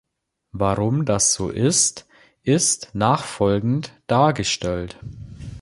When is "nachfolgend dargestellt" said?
2.95-4.99